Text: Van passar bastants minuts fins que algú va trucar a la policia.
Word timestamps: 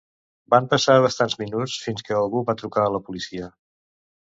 Van 0.53 0.69
passar 0.71 0.95
bastants 1.03 1.37
minuts 1.43 1.77
fins 1.85 2.09
que 2.11 2.19
algú 2.23 2.45
va 2.51 2.59
trucar 2.65 2.89
a 2.91 2.95
la 2.99 3.07
policia. 3.11 3.57